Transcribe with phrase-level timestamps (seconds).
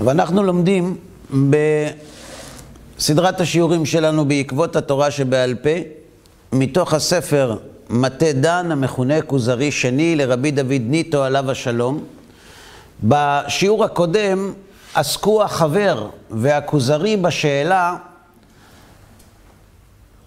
[0.00, 0.96] ואנחנו לומדים
[2.96, 5.70] בסדרת השיעורים שלנו בעקבות התורה שבעל פה,
[6.52, 7.56] מתוך הספר
[7.90, 12.04] מטה דן, המכונה כוזרי שני, לרבי דוד ניטו עליו השלום.
[13.04, 14.52] בשיעור הקודם
[14.94, 17.96] עסקו החבר והכוזרי בשאלה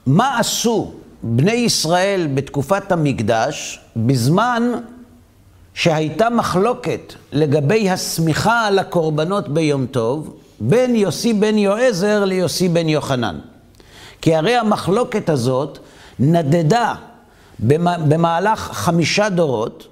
[0.05, 0.93] מה עשו
[1.23, 4.71] בני ישראל בתקופת המקדש בזמן
[5.73, 13.39] שהייתה מחלוקת לגבי הסמיכה על הקורבנות ביום טוב בין יוסי בן יועזר ליוסי בן יוחנן.
[14.21, 15.79] כי הרי המחלוקת הזאת
[16.19, 16.93] נדדה
[17.59, 19.87] במהלך חמישה דורות,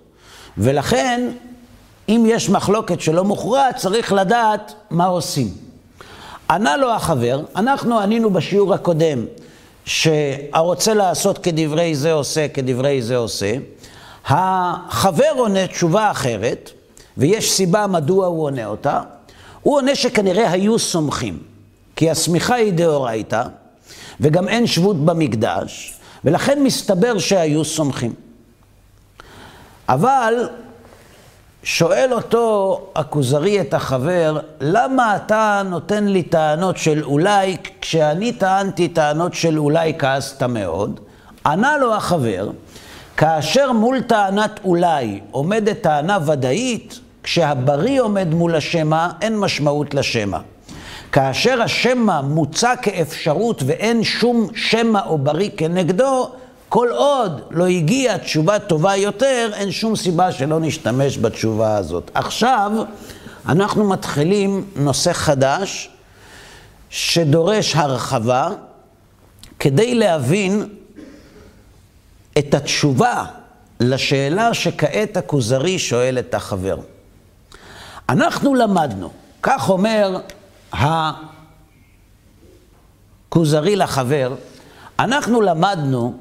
[0.58, 1.32] ולכן
[2.10, 5.48] אם יש מחלוקת שלא מוכרעת, צריך לדעת מה עושים.
[6.50, 9.26] ענה לו החבר, אנחנו ענינו בשיעור הקודם
[9.86, 13.54] שהרוצה לעשות כדברי זה עושה, כדברי זה עושה.
[14.26, 16.72] החבר עונה תשובה אחרת,
[17.18, 19.02] ויש סיבה מדוע הוא עונה אותה.
[19.62, 21.40] הוא עונה שכנראה היו סומכים,
[21.96, 23.44] כי השמיכה היא דאורייתא,
[24.20, 25.94] וגם אין שבות במקדש,
[26.26, 28.14] ולכן מסתבר שהיו סומכים.
[29.90, 30.50] אבל
[31.64, 39.34] שואל אותו הכוזרי את החבר, למה אתה נותן לי טענות של אולי, כשאני טענתי טענות
[39.34, 41.00] של אולי כעסת מאוד?
[41.46, 42.50] ענה לו החבר,
[43.20, 50.38] כאשר מול טענת אולי עומדת טענה ודאית, כשהבריא עומד מול השמע, אין משמעות לשמע.
[51.12, 56.30] כאשר השמע מוצע כאפשרות ואין שום שמע או בריא כנגדו,
[56.70, 62.12] כל עוד לא הגיעה תשובה טובה יותר, אין שום סיבה שלא נשתמש בתשובה הזאת.
[62.14, 62.72] עכשיו
[63.46, 65.90] אנחנו מתחילים נושא חדש
[66.90, 68.50] שדורש הרחבה
[69.60, 70.79] כדי להבין
[72.40, 73.26] את התשובה
[73.80, 76.78] לשאלה שכעת הכוזרי שואל את החבר.
[78.10, 79.10] אנחנו למדנו,
[79.44, 80.20] כך אומר
[83.30, 84.36] הכוזרי לחבר,
[85.00, 86.18] אנחנו למדנו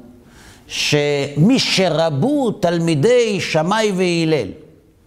[0.67, 4.47] שמי שרבו תלמידי שמאי והלל,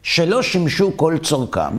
[0.02, 1.78] שלא שימשו כל צורכם,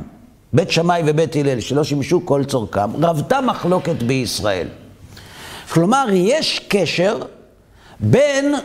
[0.54, 4.68] בית שמאי ובית הלל, שלא שימשו כל צורכם, רבתה מחלוקת בישראל.
[5.70, 7.20] כלומר, יש קשר
[8.00, 8.56] בין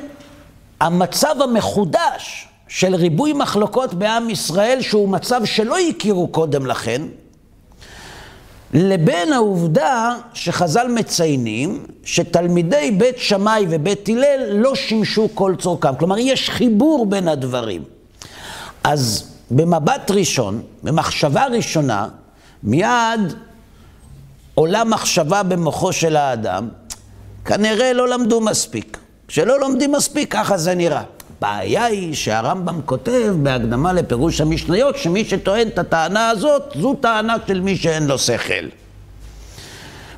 [0.80, 7.02] המצב המחודש של ריבוי מחלוקות בעם ישראל, שהוא מצב שלא הכירו קודם לכן,
[8.74, 15.96] לבין העובדה שחז"ל מציינים שתלמידי בית שמאי ובית הלל לא שימשו כל צורכם.
[15.96, 17.84] כלומר, יש חיבור בין הדברים.
[18.84, 22.08] אז במבט ראשון, במחשבה ראשונה,
[22.62, 23.34] מיד
[24.54, 26.68] עולה מחשבה במוחו של האדם,
[27.44, 28.98] כנראה לא למדו מספיק.
[29.28, 31.02] כשלא לומדים מספיק, ככה זה נראה.
[31.38, 37.60] הבעיה היא שהרמב"ם כותב בהקדמה לפירוש המשניות, שמי שטוען את הטענה הזאת, זו טענה של
[37.60, 38.64] מי שאין לו שכל.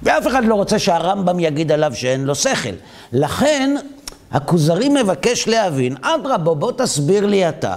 [0.02, 2.74] ואף אחד לא רוצה שהרמב"ם יגיד עליו שאין לו שכל.
[3.12, 3.76] לכן,
[4.32, 7.74] הכוזרי מבקש להבין, אדרבה, בוא תסביר לי אתה,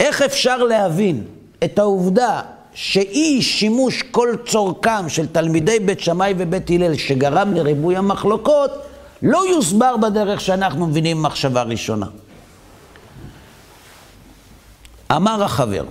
[0.00, 1.24] איך אפשר להבין
[1.64, 2.40] את העובדה
[2.74, 8.87] שאי שימוש כל צורכם של תלמידי בית שמאי ובית הלל, שגרם לריבוי המחלוקות,
[9.22, 12.06] לא יוסבר בדרך שאנחנו מבינים מחשבה ראשונה.
[15.12, 15.84] אמר החבר,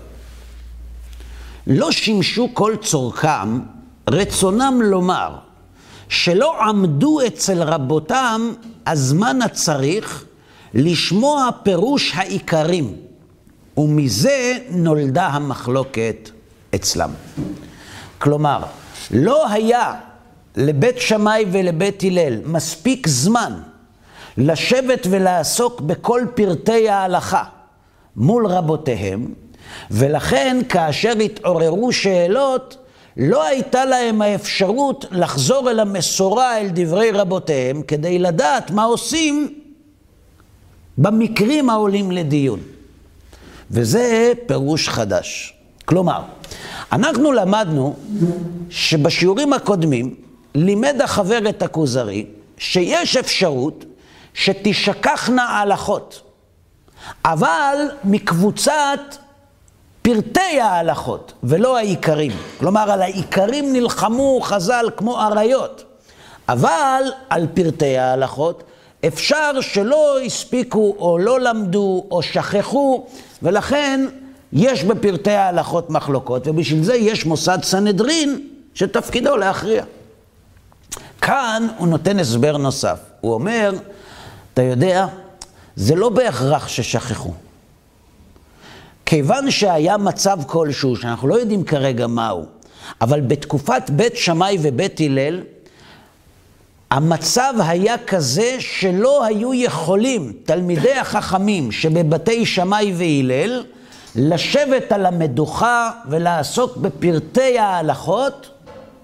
[1.68, 3.60] לא שימשו כל צורכם,
[4.10, 5.36] רצונם לומר
[6.10, 8.52] שלא עמדו אצל רבותם
[8.88, 10.26] הזמן הצריך
[10.74, 12.96] לשמוע פירוש העיקרים,
[13.78, 16.30] ומזה נולדה המחלוקת
[16.76, 17.10] אצלם.
[18.18, 18.64] כלומר,
[19.12, 19.94] לא היה
[20.58, 23.54] לבית שמאי ולבית הלל מספיק זמן
[24.38, 27.44] לשבת ולעסוק בכל פרטי ההלכה.
[28.16, 29.34] מול רבותיהם,
[29.92, 32.78] ולכן כאשר התעוררו שאלות,
[33.18, 39.54] לא הייתה להם האפשרות לחזור אל המסורה, אל דברי רבותיהם, כדי לדעת מה עושים
[40.98, 42.60] במקרים העולים לדיון.
[43.72, 45.54] וזה פירוש חדש.
[45.86, 46.22] כלומר,
[46.92, 47.96] אנחנו למדנו
[48.70, 50.27] שבשיעורים הקודמים
[50.58, 52.26] לימד החבר את הכוזרי
[52.58, 53.86] שיש אפשרות
[54.34, 56.22] שתשכחנה הלכות.
[57.26, 59.00] אבל מקבוצת
[60.02, 62.32] פרטי ההלכות, ולא העיקרים.
[62.60, 65.84] כלומר, על העיקרים נלחמו חז"ל כמו אריות,
[66.50, 68.64] אבל על פרטי ההלכות
[69.08, 73.08] אפשר שלא הספיקו או לא למדו או שכחו,
[73.44, 74.06] ולכן
[74.54, 79.84] יש בפרטי ההלכות מחלוקות, ובשביל זה יש מוסד סנהדרין שתפקידו להכריע.
[81.28, 83.00] כאן הוא נותן הסבר נוסף.
[83.22, 83.72] הוא אומר,
[84.54, 85.08] אתה יודע,
[85.76, 87.34] זה לא בהכרח ששכחו.
[89.06, 92.46] כיוון שהיה מצב כלשהו, שאנחנו לא יודעים כרגע מהו,
[93.02, 95.42] אבל בתקופת בית שמאי ובית הלל,
[96.92, 103.64] המצב היה כזה שלא היו יכולים תלמידי החכמים שבבתי שמאי והלל
[104.16, 108.50] לשבת על המדוכה ולעסוק בפרטי ההלכות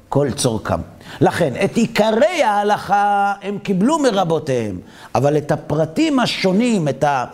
[0.09, 0.92] כל צורכם.
[1.21, 4.79] לכן, את עיקרי ההלכה הם קיבלו מרבותיהם,
[5.15, 7.25] אבל את הפרטים השונים, את ה...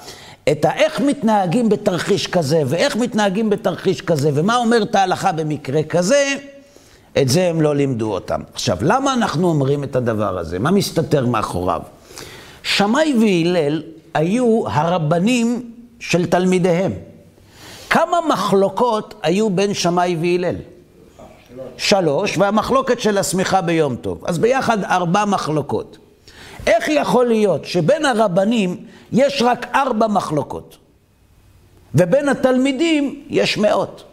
[0.51, 0.73] את ה...
[0.75, 6.35] איך מתנהגים בתרחיש כזה, ואיך מתנהגים בתרחיש כזה, ומה אומרת ההלכה במקרה כזה,
[7.21, 8.41] את זה הם לא לימדו אותם.
[8.53, 10.59] עכשיו, למה אנחנו אומרים את הדבר הזה?
[10.59, 11.81] מה מסתתר מאחוריו?
[12.63, 13.81] שמאי והלל
[14.13, 16.93] היו הרבנים של תלמידיהם.
[17.89, 20.55] כמה מחלוקות היו בין שמאי והלל?
[21.77, 24.25] שלוש, והמחלוקת של השמיכה ביום טוב.
[24.25, 25.97] אז ביחד ארבע מחלוקות.
[26.67, 30.77] איך יכול להיות שבין הרבנים יש רק ארבע מחלוקות,
[31.95, 34.03] ובין התלמידים יש מאות?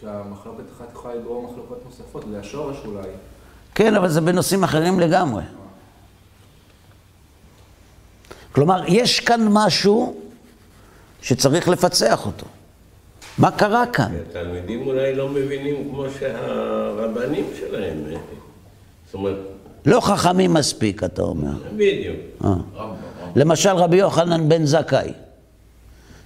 [0.00, 3.08] כי המחלוקת אחת יכולה לגרום מחלוקות נוספות, זה השורש אולי.
[3.74, 5.42] כן, אבל זה בנושאים אחרים לגמרי.
[8.52, 10.16] כלומר, יש כאן משהו
[11.22, 12.46] שצריך לפצח אותו.
[13.38, 14.12] מה קרה כאן?
[14.30, 18.04] התלמידים אולי לא מבינים כמו שהרבנים שלהם.
[19.06, 19.36] זאת אומרת...
[19.86, 21.50] לא חכמים מספיק, אתה אומר.
[21.72, 22.16] בדיוק.
[22.44, 22.54] אה.
[23.36, 25.12] למשל רבי יוחנן בן זכאי,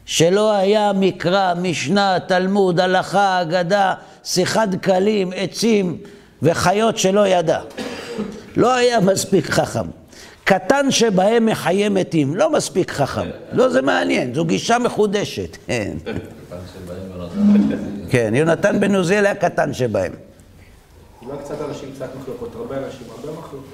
[0.07, 3.95] שלא היה מקרא, משנה, תלמוד, הלכה, אגדה,
[4.25, 5.99] שיחת דקלים, עצים
[6.43, 7.61] וחיות שלא ידע.
[8.57, 9.87] לא היה מספיק חכם.
[10.45, 13.29] קטן שבהם מחיי מתים, לא מספיק חכם.
[13.53, 15.57] לא, זה מעניין, זו גישה מחודשת.
[16.49, 17.79] כן,
[18.11, 20.13] כן יונתן בן עוזיאל היה קטן שבהם.
[21.23, 23.65] אולי קצת אנשים, קצת מחלוקות, הרבה אנשים, הרבה מחלוקות.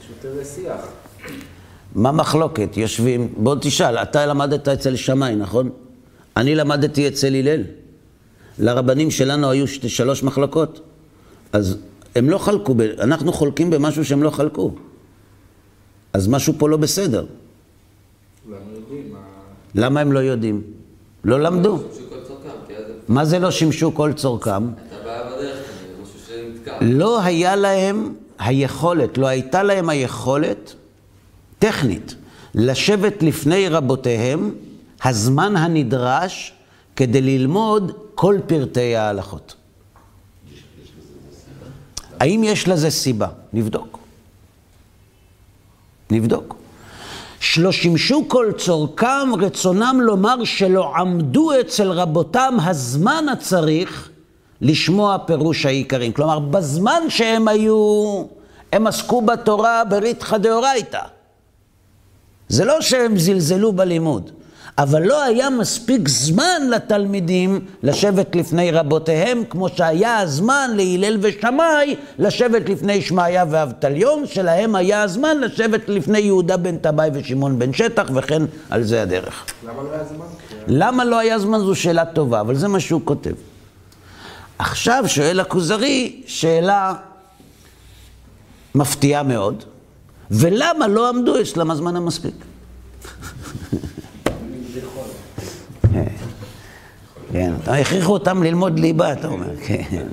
[0.00, 0.86] פשוט איזה שיח.
[1.94, 2.76] מה מחלוקת?
[2.76, 5.70] יושבים, בוא תשאל, אתה למדת אצל שמאי, נכון?
[6.36, 7.62] אני למדתי אצל הלל.
[8.58, 10.80] לרבנים שלנו היו שתי, שלוש מחלקות.
[11.52, 11.76] אז
[12.16, 14.74] הם לא חלקו, אנחנו חולקים במשהו שהם לא חלקו.
[16.12, 17.26] אז משהו פה לא בסדר.
[19.74, 20.62] למה הם לא יודעים?
[21.24, 21.78] לא למדו.
[23.08, 24.68] מה זה לא שימשו כל צורכם?
[26.80, 30.74] לא היה להם היכולת, לא הייתה להם היכולת
[31.58, 32.14] טכנית
[32.54, 34.54] לשבת לפני רבותיהם
[35.04, 36.52] הזמן הנדרש
[36.96, 39.54] כדי ללמוד כל פרטי ההלכות.
[42.20, 43.28] האם יש לזה סיבה?
[43.52, 43.98] נבדוק.
[46.10, 46.59] נבדוק.
[47.40, 54.10] שלא שימשו כל צורכם, רצונם לומר שלא עמדו אצל רבותם הזמן הצריך
[54.60, 56.12] לשמוע פירוש העיקרים.
[56.12, 58.24] כלומר, בזמן שהם היו,
[58.72, 61.00] הם עסקו בתורה בריתחא דאורייתא.
[62.48, 64.30] זה לא שהם זלזלו בלימוד,
[64.78, 72.68] אבל לא היה מספיק זמן לתלמידים לשבת לפני רבותיהם, כמו שהיה הזמן להלל ושמאי לשבת
[72.68, 78.42] לפני שמעיה ואבטליון, שלהם היה הזמן לשבת לפני יהודה בן טבעי ושמעון בן שטח, וכן
[78.70, 79.46] על זה הדרך.
[79.64, 80.26] למה לא היה זמן?
[80.66, 83.34] למה לא היה זמן זו שאלה טובה, אבל זה מה שהוא כותב.
[84.58, 86.94] עכשיו שואל הכוזרי שאלה
[88.74, 89.64] מפתיעה מאוד,
[90.30, 92.34] ולמה לא עמדו אצלם הזמן המספיק?
[97.32, 100.06] כן, אתה- הכריחו אותם ללמוד ליבה, אתה אומר, כן.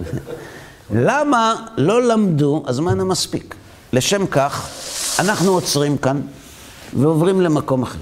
[0.93, 3.55] למה לא למדו הזמן המספיק?
[3.93, 4.69] לשם כך,
[5.19, 6.21] אנחנו עוצרים כאן
[6.93, 7.99] ועוברים למקום אחר.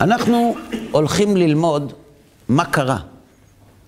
[0.00, 0.54] אנחנו
[0.90, 1.92] הולכים ללמוד
[2.48, 2.98] מה קרה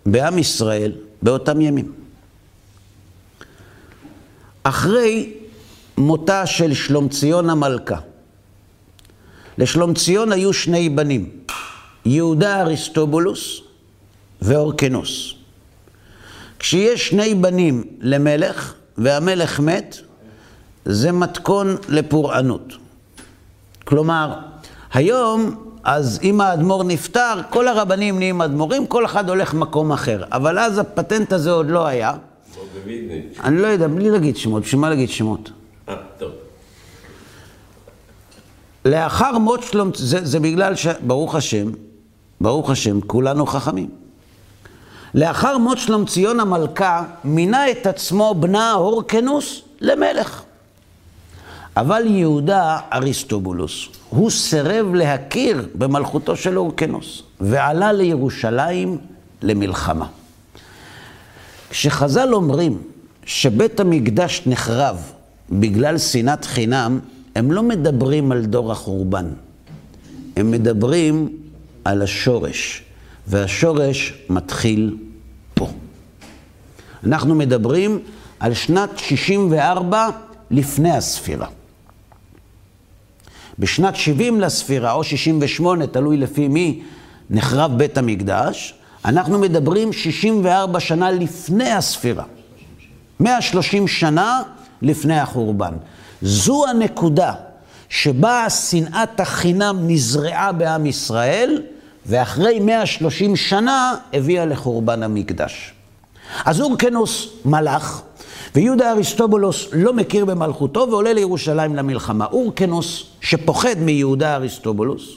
[0.06, 1.92] בעם ישראל באותם ימים.
[4.62, 5.32] אחרי
[5.98, 7.98] מותה של שלומציון המלכה,
[9.58, 11.28] לשלומציון היו שני בנים,
[12.04, 13.60] יהודה אריסטובולוס
[14.42, 15.34] ואורקנוס.
[16.58, 19.96] כשיש שני בנים למלך והמלך מת,
[20.84, 22.72] זה מתכון לפורענות.
[23.84, 24.34] כלומר,
[24.92, 30.24] היום, אז אם האדמו"ר נפטר, כל הרבנים נהיים אדמו"רים, כל אחד הולך מקום אחר.
[30.32, 32.12] אבל אז הפטנט הזה עוד לא היה.
[33.44, 35.50] אני לא יודע, בלי להגיד שמות, בשביל מה להגיד שמות?
[35.88, 36.30] אה, טוב.
[38.84, 41.70] לאחר מות שלום, זה, זה בגלל שברוך השם,
[42.44, 43.88] ברוך השם, כולנו חכמים.
[45.14, 50.42] לאחר מות שלומציון המלכה, מינה את עצמו בנה הורקנוס למלך.
[51.76, 58.98] אבל יהודה אריסטובולוס, הוא סירב להכיר במלכותו של הורקנוס, ועלה לירושלים
[59.42, 60.06] למלחמה.
[61.70, 62.82] כשחז"ל אומרים
[63.24, 65.12] שבית המקדש נחרב
[65.50, 67.00] בגלל שנאת חינם,
[67.34, 69.26] הם לא מדברים על דור החורבן,
[70.36, 71.43] הם מדברים
[71.84, 72.82] על השורש.
[73.26, 74.96] והשורש מתחיל
[75.54, 75.68] פה.
[77.06, 77.98] אנחנו מדברים
[78.40, 80.08] על שנת 64
[80.50, 81.46] לפני הספירה.
[83.58, 86.82] בשנת 70 לספירה, או 68, תלוי לפי מי
[87.30, 88.74] נחרב בית המקדש,
[89.04, 92.24] אנחנו מדברים 64 שנה לפני הספירה.
[93.20, 94.42] 130 שנה
[94.82, 95.74] לפני החורבן.
[96.22, 97.32] זו הנקודה
[97.88, 101.62] שבה שנאת החינם נזרעה בעם ישראל,
[102.06, 105.72] ואחרי 130 שנה הביאה לחורבן המקדש.
[106.44, 108.00] אז אורקנוס מלך,
[108.54, 112.26] ויהודה אריסטובולוס לא מכיר במלכותו ועולה לירושלים למלחמה.
[112.26, 115.16] אורקנוס, שפוחד מיהודה אריסטובולוס,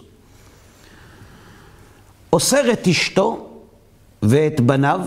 [2.34, 3.50] אוסר את אשתו
[4.24, 5.02] ואת בניו,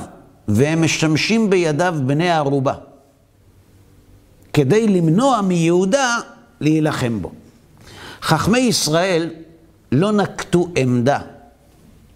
[0.49, 2.75] והם משמשים בידיו בני הערובה,
[4.53, 6.17] כדי למנוע מיהודה
[6.61, 7.33] להילחם בו.
[8.23, 9.31] חכמי ישראל
[9.93, 11.19] לא נקטו עמדה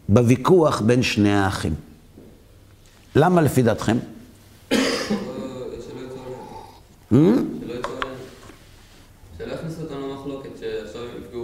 [0.09, 1.75] בוויכוח בין שני האחים.
[3.17, 3.97] למה לפי דעתכם?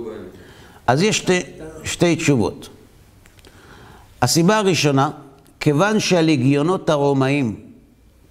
[0.05, 0.25] בהם.
[0.87, 1.41] אז יש שתי,
[1.85, 2.69] שתי תשובות.
[4.23, 5.11] הסיבה הראשונה,
[5.61, 7.61] כיוון שהלגיונות הרומאים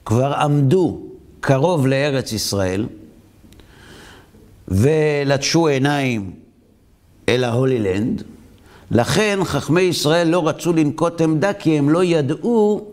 [0.05, 1.01] כבר עמדו
[1.39, 2.85] קרוב לארץ ישראל,
[4.67, 6.31] ולטשו עיניים
[7.29, 8.23] אל ההולילנד,
[8.91, 12.85] לכן חכמי ישראל לא רצו לנקוט עמדה כי הם לא ידעו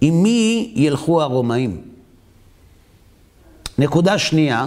[0.00, 1.82] עם מי ילכו הרומאים.
[3.78, 4.66] נקודה שנייה,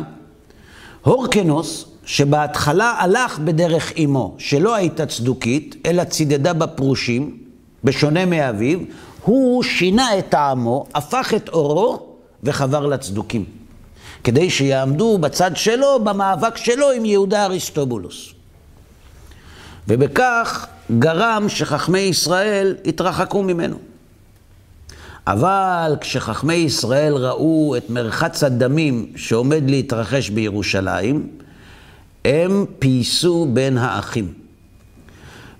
[1.03, 7.37] הורקנוס, שבהתחלה הלך בדרך אמו, שלא הייתה צדוקית, אלא צידדה בפרושים,
[7.83, 8.79] בשונה מאביו,
[9.23, 12.07] הוא שינה את טעמו, הפך את אורו
[12.43, 13.45] וחבר לצדוקים.
[14.23, 18.36] כדי שיעמדו בצד שלו, במאבק שלו עם יהודה אריסטובולוס.
[19.87, 20.67] ובכך
[20.99, 23.77] גרם שחכמי ישראל התרחקו ממנו.
[25.27, 31.27] אבל כשחכמי ישראל ראו את מרחץ הדמים שעומד להתרחש בירושלים,
[32.25, 34.33] הם פייסו בין האחים.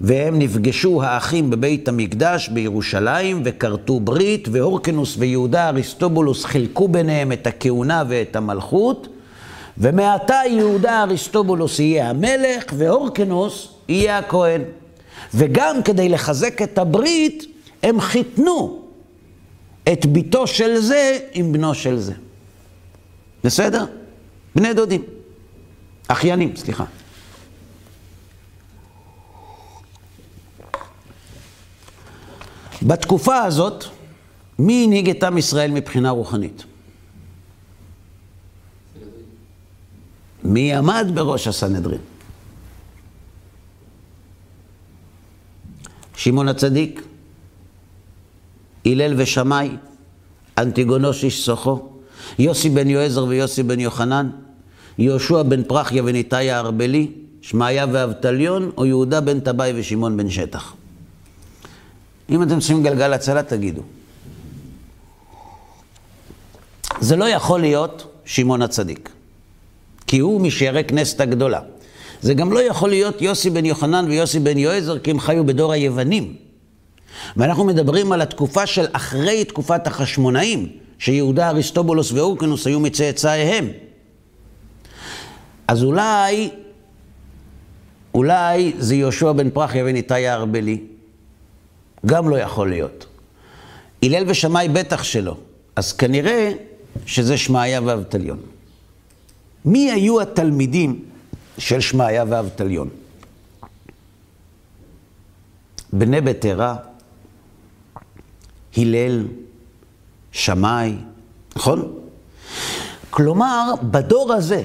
[0.01, 8.03] והם נפגשו האחים בבית המקדש בירושלים וכרתו ברית, והורקנוס ויהודה אריסטובולוס חילקו ביניהם את הכהונה
[8.07, 9.07] ואת המלכות,
[9.77, 14.61] ומעתה יהודה אריסטובולוס יהיה המלך והורקנוס יהיה הכהן.
[15.33, 17.43] וגם כדי לחזק את הברית,
[17.83, 18.81] הם חיתנו
[19.93, 22.13] את ביתו של זה עם בנו של זה.
[23.43, 23.85] בסדר?
[24.55, 25.03] בני דודים.
[26.07, 26.85] אחיינים, סליחה.
[32.81, 33.83] בתקופה הזאת,
[34.59, 36.63] מי הנהיג את עם ישראל מבחינה רוחנית?
[40.43, 42.16] מי עמד בראש הסנהדרין?
[46.17, 47.01] שמעון הצדיק,
[48.85, 49.69] הלל ושמאי,
[50.57, 51.89] אנטיגונוס איש סוחו,
[52.39, 54.29] יוסי בן יועזר ויוסי בן יוחנן,
[54.97, 60.73] יהושע בן פרחיה וניתאי הארבלי, שמעיה ואבטליון, או יהודה בן טבעי ושמעון בן שטח.
[62.29, 63.81] אם אתם שמים גלגל הצלה, תגידו.
[67.01, 69.09] זה לא יכול להיות שמעון הצדיק,
[70.07, 71.61] כי הוא משיירי כנסת הגדולה.
[72.21, 75.71] זה גם לא יכול להיות יוסי בן יוחנן ויוסי בן יועזר, כי הם חיו בדור
[75.71, 76.35] היוונים.
[77.37, 80.67] ואנחנו מדברים על התקופה של אחרי תקופת החשמונאים,
[80.99, 83.67] שיהודה אריסטובולוס ואורקנוס היו מצאצאיהם.
[85.67, 86.49] אז אולי,
[88.13, 90.81] אולי זה יהושע בן פרחיה וניתאי הארבלי.
[92.05, 93.05] גם לא יכול להיות.
[94.03, 95.37] הלל ושמאי בטח שלא.
[95.75, 96.51] אז כנראה
[97.05, 98.39] שזה שמעיה ואבטליון.
[99.65, 101.03] מי היו התלמידים
[101.57, 102.89] של שמעיה ואבטליון?
[105.93, 106.75] בני בטרה,
[108.77, 109.27] הלל,
[110.31, 110.95] שמאי,
[111.55, 111.93] נכון?
[113.09, 114.63] כלומר, בדור הזה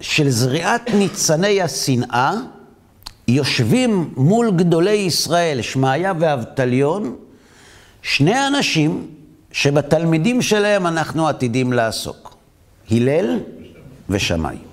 [0.00, 2.32] של זריעת ניצני השנאה,
[3.28, 7.16] יושבים מול גדולי ישראל, שמעיה ואבטליון,
[8.02, 9.06] שני אנשים
[9.52, 12.34] שבתלמידים שלהם אנחנו עתידים לעסוק,
[12.90, 13.38] הלל
[14.10, 14.69] ושמאי.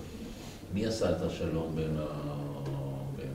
[0.73, 2.05] מי עשה את השלום בין ה...
[3.15, 3.27] בין...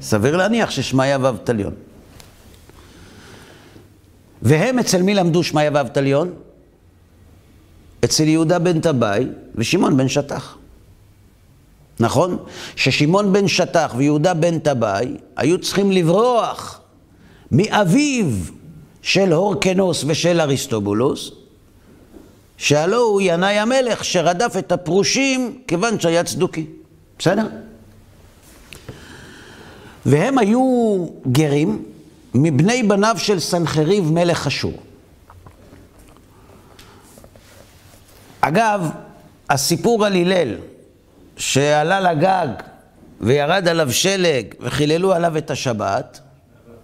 [0.00, 1.74] סביר להניח ששמעיה ואבטליון.
[4.42, 6.32] והם אצל מי למדו שמעיה ואבטליון?
[8.04, 10.56] אצל יהודה בן טבעי ושמעון בן שטח.
[12.00, 12.36] נכון?
[12.76, 16.80] ששמעון בן שטח ויהודה בן טבעי היו צריכים לברוח
[17.50, 18.26] מאביו
[19.02, 21.32] של הורקנוס ושל אריסטובולוס,
[22.56, 26.66] שהלא הוא ינאי המלך שרדף את הפרושים כיוון שהיה צדוקי.
[27.18, 27.46] בסדר?
[30.06, 31.84] והם היו גרים
[32.34, 34.72] מבני בניו של סנחריב מלך אשור.
[38.40, 38.90] אגב,
[39.50, 40.54] הסיפור על הלל,
[41.36, 42.48] שעלה לגג
[43.20, 46.20] וירד עליו שלג וחיללו עליו את השבת,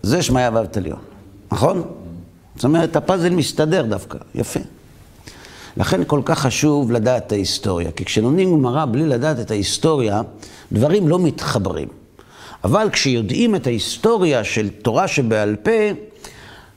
[0.03, 1.01] זה שמעיה ואבטליון,
[1.53, 1.91] נכון?
[2.55, 4.61] זאת אומרת, הפאזל מסתדר דווקא, יפה.
[5.77, 10.23] לכן כל כך חשוב לדעת את ההיסטוריה, כי כשלומדים גמרא בלי לדעת את ההיסטוריה,
[10.73, 11.89] דברים לא מתחברים.
[12.65, 15.71] אבל כשיודעים את ההיסטוריה של תורה שבעל פה,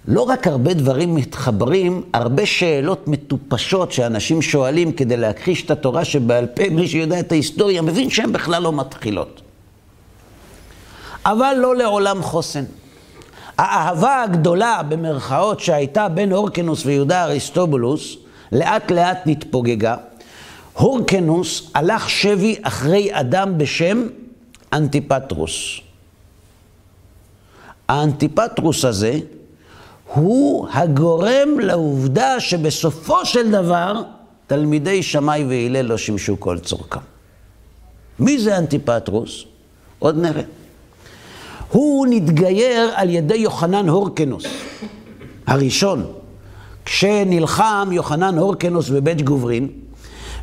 [0.07, 6.45] לא רק הרבה דברים מתחברים, הרבה שאלות מטופשות שאנשים שואלים כדי להכחיש את התורה שבעל
[6.45, 9.41] פה, מי שיודע את ההיסטוריה מבין שהן בכלל לא מתחילות.
[11.25, 12.63] אבל לא לעולם חוסן.
[13.57, 18.17] האהבה הגדולה, במרכאות, שהייתה בין הורקנוס ויהודה אריסטובולוס,
[18.55, 19.95] לאט לאט נתפוגגה.
[20.73, 24.07] הורקנוס הלך שבי אחרי אדם בשם
[24.73, 25.79] אנטיפטרוס.
[27.87, 29.19] האנטיפטרוס הזה
[30.13, 34.03] הוא הגורם לעובדה שבסופו של דבר
[34.47, 36.99] תלמידי שמאי והלל לא שימשו כל צורכם.
[38.19, 39.43] מי זה אנטיפטרוס?
[39.99, 40.43] עוד נראה.
[41.71, 44.45] הוא נתגייר על ידי יוחנן הורקנוס,
[45.47, 46.24] הראשון.
[46.85, 49.67] כשנלחם יוחנן הורקנוס בבית גוברין,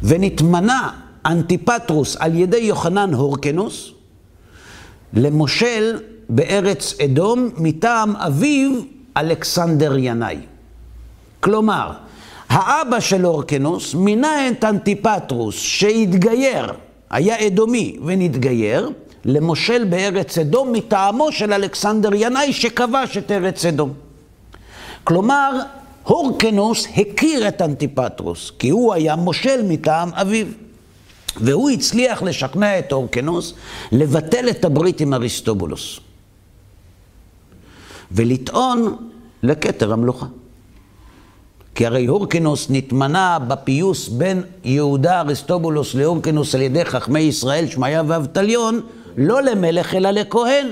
[0.02, 0.90] ונתמנה
[1.26, 3.90] אנטיפטרוס על ידי יוחנן הורקנוס
[5.14, 8.70] למושל בארץ אדום מטעם אביו
[9.16, 10.38] אלכסנדר ינאי.
[11.40, 11.92] כלומר,
[12.48, 16.72] האבא של הורקנוס מינה את אנטיפטרוס שהתגייר,
[17.10, 18.90] היה אדומי ונתגייר,
[19.24, 23.92] למושל בארץ אדום מטעמו של אלכסנדר ינאי שכבש את ארץ אדום.
[25.04, 25.60] כלומר,
[26.02, 30.46] הורקנוס הכיר את אנטיפטרוס, כי הוא היה מושל מטעם אביו.
[31.36, 33.54] והוא הצליח לשכנע את הורקנוס
[33.92, 36.00] לבטל את הברית עם אריסטובולוס.
[38.12, 38.96] ולטעון
[39.42, 40.26] לכתר המלוכה.
[41.74, 48.80] כי הרי הורקנוס נתמנה בפיוס בין יהודה אריסטובולוס להורקנוס על ידי חכמי ישראל, שמעיה ואבטליון,
[49.16, 50.66] לא למלך אלא לכהן.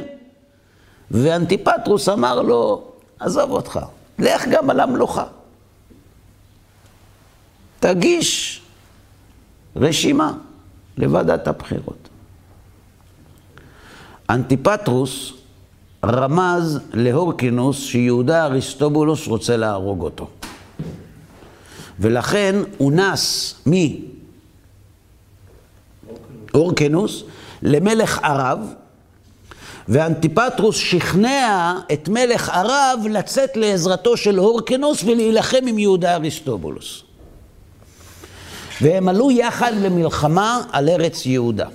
[1.10, 2.82] ואנטיפטרוס אמר לו,
[3.20, 3.80] עזוב אותך,
[4.20, 5.24] לך גם על המלוכה.
[7.80, 8.60] תגיש
[9.76, 10.32] רשימה
[10.96, 12.08] לוועדת הבחירות.
[14.30, 15.32] אנטיפטרוס
[16.04, 20.30] רמז להורקינוס שיהודה אריסטובולוס רוצה להרוג אותו.
[21.98, 23.54] ולכן הוא נס
[26.54, 27.22] מאורקנוס
[27.62, 28.74] למלך ערב,
[29.88, 37.02] ואנטיפטרוס שכנע את מלך ערב לצאת לעזרתו של הורקנוס ולהילחם עם יהודה אריסטובולוס.
[38.80, 41.66] והם עלו יחד למלחמה על ארץ יהודה.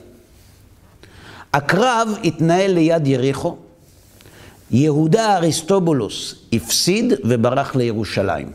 [1.53, 3.55] הקרב התנהל ליד יריחו.
[4.71, 8.51] יהודה אריסטובולוס הפסיד וברח לירושלים.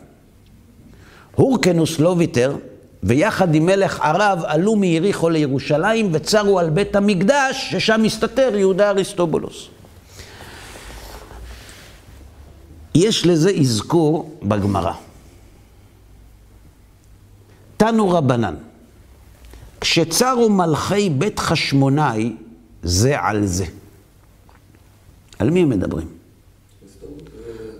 [1.35, 2.55] הורקנוס לא ויתר,
[3.03, 9.67] ויחד עם מלך ערב עלו מיריחו לירושלים וצרו על בית המקדש, ששם מסתתר יהודה אריסטובולוס.
[12.95, 14.93] יש לזה אזכור בגמרא.
[17.77, 18.55] תנו רבנן,
[19.81, 22.35] כשצרו מלכי בית חשמונאי
[22.83, 23.65] זה על זה.
[25.39, 26.07] על מי הם מדברים?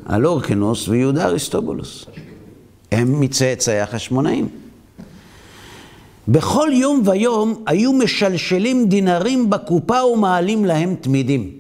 [0.06, 2.06] על אורקנוס ויהודה אריסטובולוס.
[2.92, 4.61] הם מצאצאי החשמונאים.
[6.28, 11.52] בכל יום ויום היו משלשלים דינרים בקופה ומעלים להם תמידים.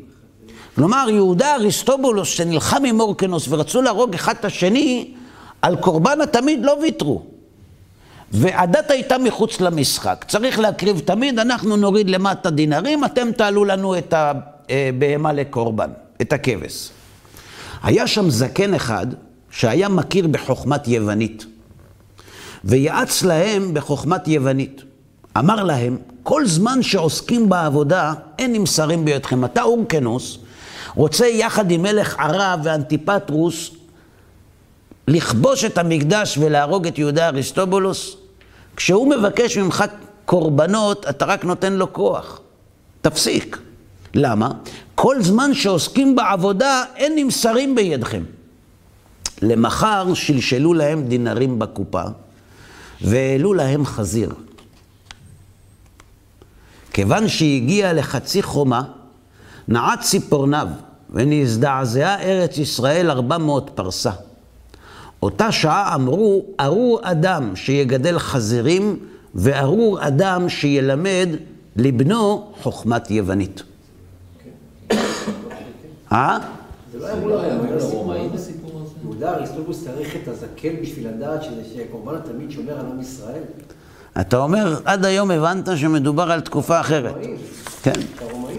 [0.75, 5.13] כלומר, יהודה אריסטובולוס שנלחם עם אורקנוס ורצו להרוג אחד את השני,
[5.61, 7.21] על קורבן התמיד לא ויתרו.
[8.31, 10.25] והדת הייתה מחוץ למשחק.
[10.27, 15.89] צריך להקריב תמיד, אנחנו נוריד למטה דינרים, אתם תעלו לנו את הבהמה לקורבן,
[16.21, 16.89] את הכבש.
[17.83, 19.07] היה שם זקן אחד
[19.51, 21.45] שהיה מכיר בחוכמת יוונית,
[22.63, 24.81] ויעץ להם בחוכמת יוונית.
[25.37, 29.45] אמר להם, כל זמן שעוסקים בעבודה, אין נמסרים בידכם.
[29.45, 30.37] אתה אורקנוס,
[30.95, 33.71] רוצה יחד עם מלך ערב ואנטיפטרוס
[35.07, 38.17] לכבוש את המקדש ולהרוג את יהודה אריסטובולוס?
[38.75, 39.83] כשהוא מבקש ממך
[40.25, 42.39] קורבנות, אתה רק נותן לו כוח.
[43.01, 43.57] תפסיק.
[44.13, 44.51] למה?
[44.95, 48.23] כל זמן שעוסקים בעבודה, אין נמסרים בידכם.
[49.41, 52.03] למחר שלשלו להם דינרים בקופה
[53.03, 54.33] והעלו להם חזיר.
[56.93, 58.83] כיוון שהגיע לחצי חומה,
[59.67, 60.67] נעץ ציפורניו
[61.09, 64.11] ונזדעזעה ארץ ישראל ארבע מאות פרסה.
[65.23, 68.99] אותה שעה אמרו, ארור אדם שיגדל חזירים,
[69.35, 71.29] וארור אדם שילמד
[71.75, 73.63] לבנו חוכמת יוונית.
[76.11, 76.37] אה?
[76.91, 78.31] זה לא היה מול הרומאים,
[79.21, 83.43] יהודה אריסטובוס צריך את הזקן בשביל לדעת שזה- שקורבן התמיד שומר על עם ישראל?
[84.21, 87.15] אתה אומר, עד היום הבנת שמדובר על תקופה אחרת.
[87.83, 87.93] כן.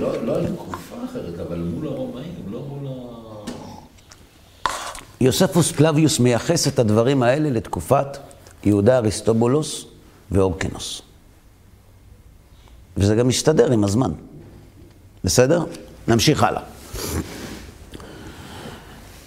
[0.00, 2.92] לא לא על תקופה אחרת, אבל מול הרומאים, לא מול ה...
[5.20, 8.06] יוספוס פלביוס מייחס את הדברים האלה לתקופת
[8.64, 9.84] יהודה אריסטובולוס
[10.30, 11.02] ואורקנוס.
[12.96, 14.10] וזה גם מסתדר עם הזמן.
[15.24, 15.64] בסדר?
[16.08, 16.62] נמשיך הלאה.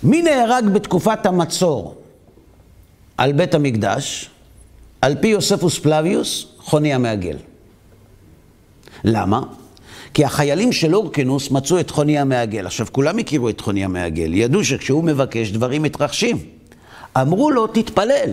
[0.06, 1.96] מי נהרג בתקופת המצור
[3.18, 4.30] על בית המקדש?
[5.02, 7.38] על פי יוספוס פלביוס, חוני המעגל.
[9.04, 9.42] למה?
[10.14, 12.66] כי החיילים של אורקנוס מצאו את חוני המעגל.
[12.66, 16.38] עכשיו, כולם הכירו את חוני המעגל, ידעו שכשהוא מבקש דברים מתרחשים.
[17.18, 18.32] אמרו לו, תתפלל,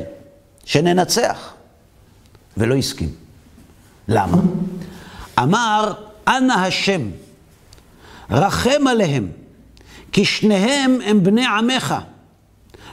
[0.65, 1.55] שננצח.
[2.57, 3.09] ולא הסכים.
[4.09, 4.39] למה?
[5.39, 5.93] אמר,
[6.29, 7.03] אנא השם,
[8.31, 9.29] רחם עליהם,
[10.13, 11.95] כי שניהם הם בני עמך,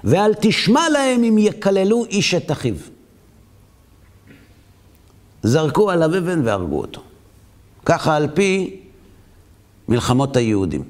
[0.03, 2.75] ואל תשמע להם אם יקללו איש את אחיו.
[5.43, 7.01] זרקו עליו אבן והרגו אותו.
[7.85, 8.79] ככה על פי
[9.87, 10.83] מלחמות היהודים.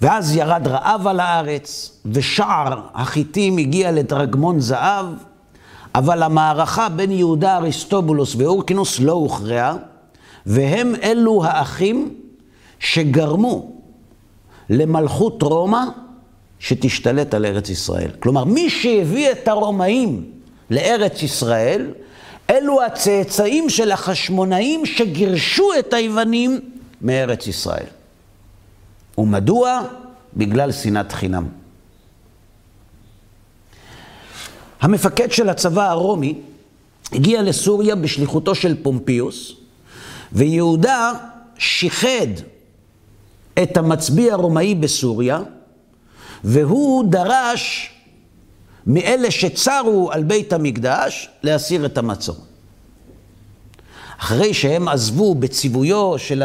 [0.00, 5.06] ואז ירד רעב על הארץ, ושער החיטים הגיע לדרגמון זהב,
[5.94, 9.76] אבל המערכה בין יהודה אריסטובולוס ואורקינוס לא הוכרעה,
[10.46, 12.14] והם אלו האחים
[12.80, 13.72] שגרמו
[14.70, 15.82] למלכות רומא
[16.58, 18.10] שתשתלט על ארץ ישראל.
[18.18, 20.30] כלומר, מי שהביא את הרומאים
[20.70, 21.90] לארץ ישראל,
[22.50, 26.60] אלו הצאצאים של החשמונאים שגירשו את היוונים
[27.02, 27.86] מארץ ישראל.
[29.18, 29.82] ומדוע?
[30.36, 31.46] בגלל שנאת חינם.
[34.80, 36.34] המפקד של הצבא הרומי
[37.12, 39.52] הגיע לסוריה בשליחותו של פומפיוס,
[40.32, 41.12] ויהודה
[41.58, 42.26] שיחד
[43.62, 45.40] את המצביא הרומאי בסוריה,
[46.44, 47.90] והוא דרש
[48.86, 52.36] מאלה שצרו על בית המקדש להסיר את המצור.
[54.18, 56.42] אחרי שהם עזבו בציוויו של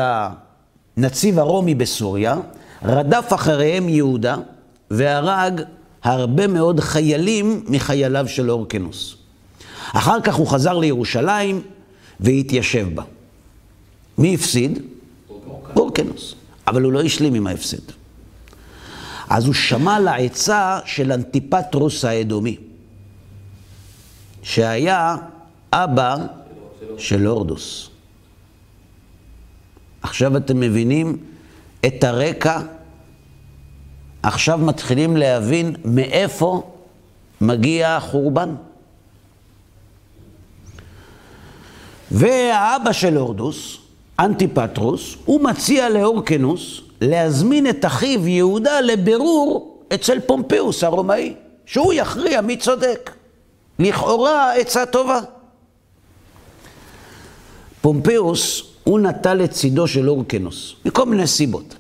[0.98, 2.36] הנציב הרומי בסוריה,
[2.84, 4.38] רדף אחריהם יהודה
[4.92, 5.62] והרג
[6.04, 9.16] הרבה מאוד חיילים מחייליו של אורקנוס.
[9.94, 11.62] אחר כך הוא חזר לירושלים
[12.20, 13.04] והתיישב בה.
[14.18, 14.80] מי הפסיד?
[15.76, 16.36] אורקנוס.
[16.72, 17.92] אבל הוא לא השלים עם ההפסד.
[19.30, 22.58] אז הוא שמע לעצה של אנטיפטרוס האדומי,
[24.44, 25.16] שהיה
[25.74, 26.16] אבא
[26.98, 27.90] של הורדוס.
[30.02, 31.18] עכשיו אתם מבינים
[31.86, 32.62] את הרקע?
[34.24, 36.74] עכשיו מתחילים להבין מאיפה
[37.42, 38.56] מגיע החורבן.
[42.12, 43.81] והאבא של הורדוס,
[44.22, 51.34] אנטיפטרוס, הוא מציע לאורקנוס להזמין את אחיו יהודה לבירור אצל פומפיוס הרומאי,
[51.66, 53.12] שהוא יכריע מי צודק.
[53.80, 55.20] לכאורה עצה טובה.
[57.82, 61.76] פומפיוס, הוא נטה לצידו של אורקנוס, מכל מיני סיבות.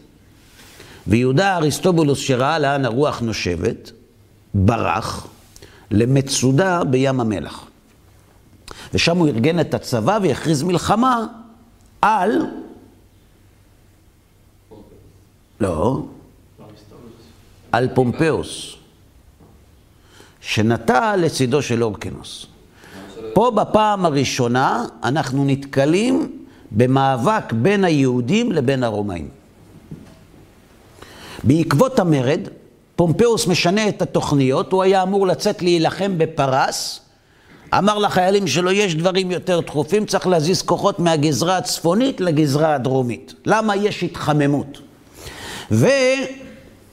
[1.08, 3.92] ויהודה אריסטובולוס, שראה לאן הרוח נושבת,
[4.54, 5.28] ברח
[5.92, 7.66] למצודה בים המלח.
[8.94, 11.26] ושם הוא ארגן את הצבא והכריז מלחמה
[12.02, 12.46] על...
[15.60, 16.04] לא,
[17.72, 18.76] על פומפיוס,
[20.42, 22.46] שנטע לצידו של אורקנוס.
[23.34, 29.30] פה בפעם הראשונה אנחנו נתקלים במאבק בין היהודים לבין הרומאים.
[31.44, 32.40] בעקבות המרד,
[32.96, 37.00] פומפיוס משנה את התוכניות, הוא היה אמור לצאת להילחם בפרס,
[37.78, 43.34] אמר לחיילים שלו, יש דברים יותר דחופים, צריך להזיז כוחות מהגזרה הצפונית לגזרה הדרומית.
[43.46, 44.78] למה יש התחממות?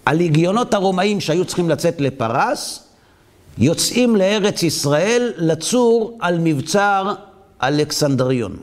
[0.07, 2.85] והליגיונות הרומאים שהיו צריכים לצאת לפרס,
[3.59, 7.15] יוצאים לארץ ישראל לצור על מבצר
[7.63, 8.57] אלכסנדריון,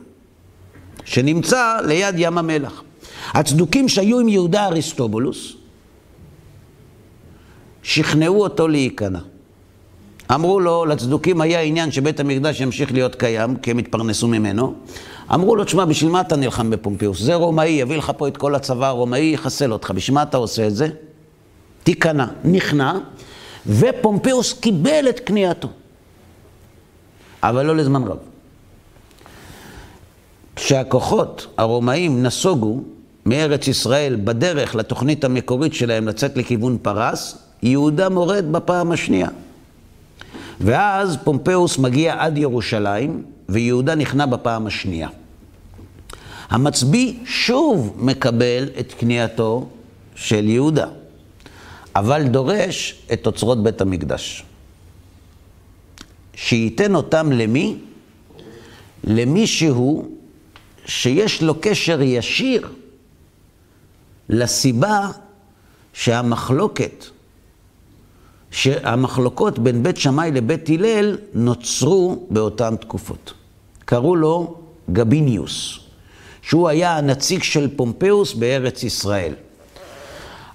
[1.05, 2.83] שנמצא ליד ים המלח.
[3.33, 5.53] הצדוקים שהיו עם יהודה אריסטובולוס,
[7.83, 9.19] שכנעו אותו להיכנע.
[10.33, 14.73] אמרו לו, לצדוקים היה עניין שבית המקדש ימשיך להיות קיים, כי הם התפרנסו ממנו.
[15.33, 17.21] אמרו לו, תשמע, בשביל מה אתה נלחם בפומפיוס?
[17.21, 19.91] זה רומאי, יביא לך פה את כל הצבא הרומאי, יחסל אותך.
[19.91, 20.87] בשביל מה אתה עושה את זה?
[21.83, 22.25] תיכנע.
[22.43, 22.93] נכנע,
[23.67, 25.67] ופומפיוס קיבל את כניעתו.
[27.43, 28.17] אבל לא לזמן רב.
[30.55, 32.81] כשהכוחות הרומאים נסוגו
[33.25, 39.27] מארץ ישראל בדרך לתוכנית המקורית שלהם לצאת לכיוון פרס, יהודה מורד בפעם השנייה.
[40.61, 45.09] ואז פומפיוס מגיע עד ירושלים, ויהודה נכנע בפעם השנייה.
[46.49, 49.67] המצביא שוב מקבל את כניעתו
[50.15, 50.87] של יהודה,
[51.95, 54.43] אבל דורש את אוצרות בית המקדש.
[56.33, 57.77] שייתן אותם למי?
[59.03, 60.09] למישהו
[60.85, 62.67] שיש לו קשר ישיר
[64.29, 65.09] לסיבה
[65.93, 67.05] שהמחלוקת,
[68.51, 73.33] שהמחלוקות בין בית שמאי לבית הלל נוצרו באותן תקופות.
[73.85, 74.55] קראו לו
[74.91, 75.79] גביניוס,
[76.41, 79.33] שהוא היה הנציג של פומפאוס בארץ ישראל.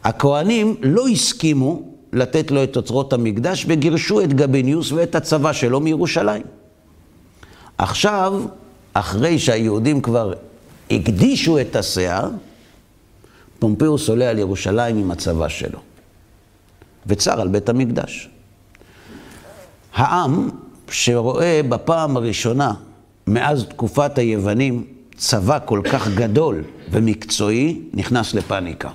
[0.05, 6.43] הכהנים לא הסכימו לתת לו את אוצרות המקדש וגירשו את גביניוס ואת הצבא שלו מירושלים.
[7.79, 8.43] עכשיו,
[8.93, 10.33] אחרי שהיהודים כבר
[10.91, 12.31] הגדישו את הסאה,
[13.59, 15.79] פומפאוס עולה על ירושלים עם הצבא שלו,
[17.07, 18.29] וצר על בית המקדש.
[19.95, 20.49] העם
[20.91, 22.75] שרואה בפעם הראשונה
[23.27, 24.85] מאז תקופת היוונים
[25.17, 28.91] צבא כל כך גדול ומקצועי, נכנס לפאניקה.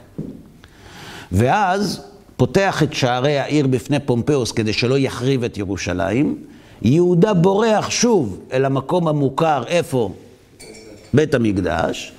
[1.32, 2.02] ואז
[2.38, 6.44] פותח את שערי העיר בפני פומפאוס כדי שלא יחריב את ירושלים.
[6.82, 10.14] יהודה בורח שוב אל המקום המוכר, איפה?
[11.14, 12.12] בית המקדש.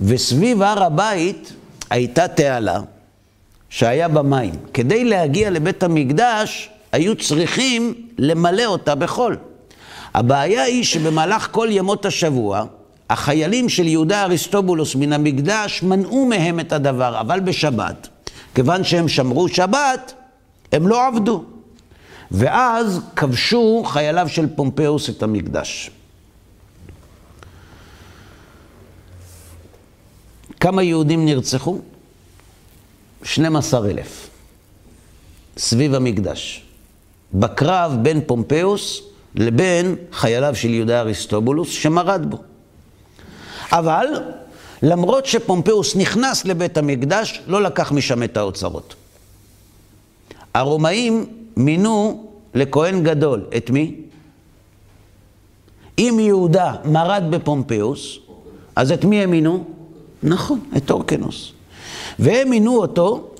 [0.00, 1.52] וסביב הר הבית
[1.90, 2.80] הייתה תעלה
[3.70, 4.54] שהיה בה מים.
[4.74, 9.36] כדי להגיע לבית המקדש, היו צריכים למלא אותה בחול.
[10.14, 12.64] הבעיה היא שבמהלך כל ימות השבוע,
[13.10, 18.08] החיילים של יהודה אריסטובולוס מן המקדש מנעו מהם את הדבר, אבל בשבת,
[18.54, 20.14] כיוון שהם שמרו שבת,
[20.72, 21.44] הם לא עבדו.
[22.30, 25.90] ואז כבשו חייליו של פומפאוס את המקדש.
[30.60, 31.78] כמה יהודים נרצחו?
[33.22, 34.30] 12 אלף,
[35.56, 36.62] סביב המקדש.
[37.34, 39.02] בקרב בין פומפאוס
[39.34, 42.38] לבין חייליו של יהודה אריסטובולוס שמרד בו.
[43.72, 44.06] אבל
[44.82, 48.94] למרות שפומפאוס נכנס לבית המקדש, לא לקח משם את האוצרות.
[50.54, 51.26] הרומאים
[51.56, 53.94] מינו לכהן גדול, את מי?
[55.98, 58.18] אם יהודה מרד בפומפאוס,
[58.76, 59.64] אז את מי הם מינו?
[60.22, 61.52] נכון, את הורקנוס.
[62.18, 63.30] והם מינו אותו,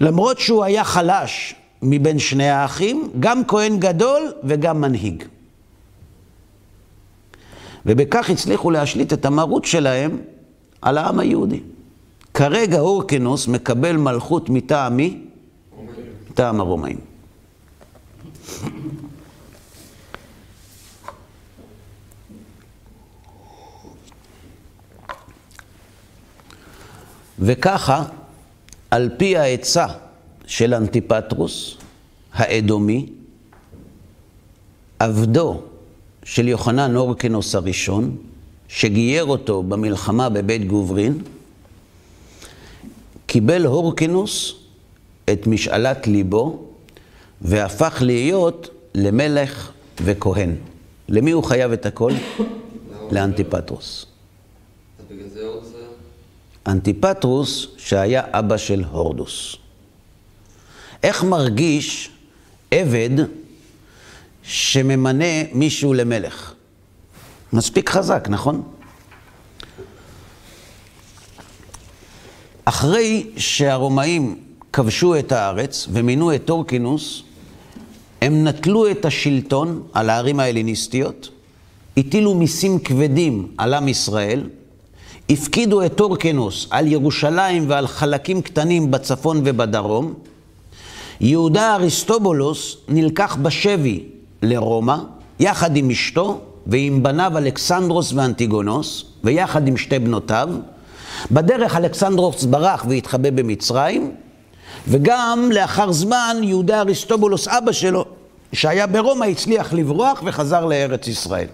[0.00, 5.24] למרות שהוא היה חלש מבין שני האחים, גם כהן גדול וגם מנהיג.
[7.86, 10.18] ובכך הצליחו להשליט את המרות שלהם
[10.82, 11.60] על העם היהודי.
[12.34, 15.18] כרגע אורקנוס מקבל מלכות מטעם מי?
[16.30, 16.98] מטעם הרומאים.
[27.42, 28.04] וככה,
[28.90, 29.86] על פי העצה
[30.46, 31.76] של אנטיפטרוס,
[32.32, 33.06] האדומי,
[34.98, 35.60] עבדו
[36.24, 38.16] של יוחנן אורקנוס הראשון,
[38.68, 41.22] שגייר אותו במלחמה בבית גוברין,
[43.26, 44.54] קיבל הורקנוס
[45.32, 46.64] את משאלת ליבו
[47.42, 49.70] והפך להיות למלך
[50.02, 50.54] וכהן.
[51.08, 52.12] למי הוא חייב את הכל?
[53.10, 54.06] לאנטיפטרוס.
[55.10, 55.71] בגלל זה...
[56.66, 59.56] אנטיפטרוס שהיה אבא של הורדוס.
[61.02, 62.10] איך מרגיש
[62.70, 63.10] עבד
[64.42, 66.54] שממנה מישהו למלך?
[67.52, 68.62] מספיק חזק, נכון?
[72.64, 74.38] אחרי שהרומאים
[74.72, 77.22] כבשו את הארץ ומינו את הורקנוס,
[78.22, 81.28] הם נטלו את השלטון על הערים ההליניסטיות,
[81.96, 84.48] הטילו מיסים כבדים על עם ישראל,
[85.30, 90.14] הפקידו את הורקנוס על ירושלים ועל חלקים קטנים בצפון ובדרום.
[91.20, 94.04] יהודה אריסטובולוס נלקח בשבי
[94.42, 94.96] לרומא,
[95.40, 100.48] יחד עם אשתו ועם בניו אלכסנדרוס ואנטיגונוס, ויחד עם שתי בנותיו.
[101.30, 104.10] בדרך אלכסנדרוס ברח והתחבא במצרים,
[104.88, 108.04] וגם לאחר זמן יהודה אריסטובולוס, אבא שלו,
[108.52, 111.46] שהיה ברומא, הצליח לברוח וחזר לארץ ישראל.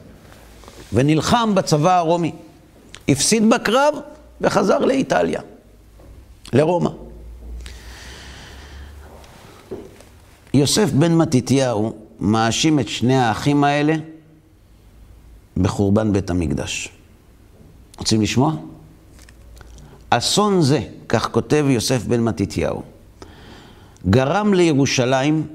[0.92, 2.32] ונלחם בצבא הרומי.
[3.08, 3.94] הפסיד בקרב
[4.40, 5.40] וחזר לאיטליה,
[6.52, 6.90] לרומא.
[10.54, 13.94] יוסף בן מתתיהו מאשים את שני האחים האלה
[15.56, 16.88] בחורבן בית המקדש.
[17.98, 18.54] רוצים לשמוע?
[20.10, 22.82] אסון זה, כך כותב יוסף בן מתתיהו,
[24.10, 25.46] גרם לירושלים,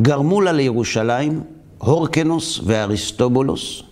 [0.00, 1.42] גרמו לה לירושלים
[1.78, 3.82] הורקנוס ואריסטובולוס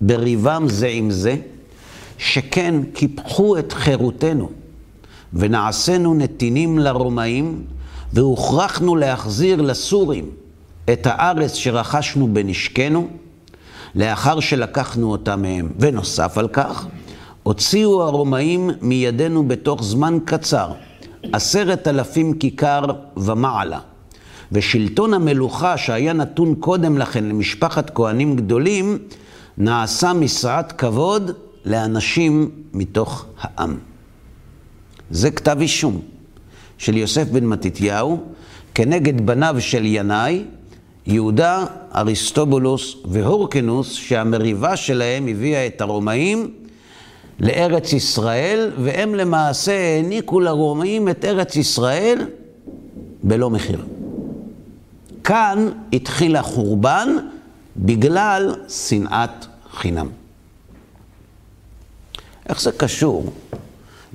[0.00, 1.36] בריבם זה עם זה,
[2.20, 4.50] שכן קיפחו את חירותנו
[5.32, 7.64] ונעשינו נתינים לרומאים
[8.12, 10.30] והוכרחנו להחזיר לסורים
[10.92, 13.08] את הארץ שרכשנו בנשקנו
[13.94, 15.68] לאחר שלקחנו אותה מהם.
[15.78, 16.86] ונוסף על כך,
[17.42, 20.72] הוציאו הרומאים מידינו בתוך זמן קצר
[21.32, 22.82] עשרת אלפים כיכר
[23.16, 23.78] ומעלה.
[24.52, 28.98] ושלטון המלוכה שהיה נתון קודם לכן למשפחת כהנים גדולים,
[29.58, 31.30] נעשה משרת כבוד
[31.64, 33.78] לאנשים מתוך העם.
[35.10, 36.00] זה כתב אישום
[36.78, 38.20] של יוסף בן מתתיהו
[38.74, 40.44] כנגד בניו של ינאי,
[41.06, 46.50] יהודה, אריסטובולוס והורקנוס, שהמריבה שלהם הביאה את הרומאים
[47.40, 52.26] לארץ ישראל, והם למעשה העניקו לרומאים את ארץ ישראל
[53.22, 53.84] בלא מחיר.
[55.24, 57.08] כאן התחיל החורבן
[57.76, 60.19] בגלל שנאת חינם.
[62.50, 63.32] איך זה קשור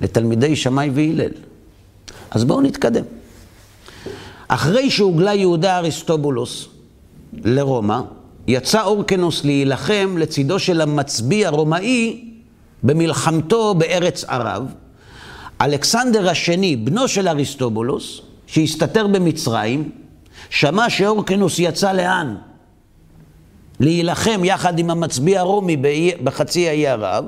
[0.00, 1.32] לתלמידי שמאי והלל?
[2.30, 3.04] אז בואו נתקדם.
[4.48, 6.68] אחרי שהוגלה יהודה אריסטובולוס
[7.44, 8.00] לרומא,
[8.48, 12.24] יצא אורקנוס להילחם לצידו של המצביא הרומאי
[12.82, 14.74] במלחמתו בארץ ערב.
[15.60, 19.90] אלכסנדר השני, בנו של אריסטובולוס, שהסתתר במצרים,
[20.50, 22.36] שמע שאורקנוס יצא לאן?
[23.80, 25.76] להילחם יחד עם המצביא הרומי
[26.24, 27.24] בחצי האי ערב,